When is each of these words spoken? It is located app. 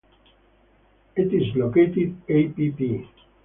It 1.15 1.31
is 1.31 1.55
located 1.55 2.17
app. 2.27 3.15